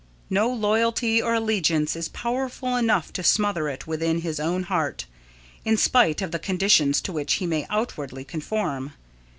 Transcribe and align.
No 0.31 0.49
loyalty 0.49 1.21
or 1.21 1.35
allegiance 1.35 1.95
is 1.95 2.09
powerful 2.09 2.75
enough 2.75 3.13
to 3.13 3.21
smother 3.23 3.69
it 3.69 3.85
within 3.85 4.21
his 4.21 4.39
own 4.39 4.63
heart, 4.63 5.05
in 5.63 5.77
spite 5.77 6.23
of 6.23 6.31
the 6.31 6.39
conditions 6.39 7.01
to 7.01 7.11
which 7.11 7.33
he 7.33 7.45
may 7.45 7.67
outwardly 7.69 8.23
conform. 8.25 8.93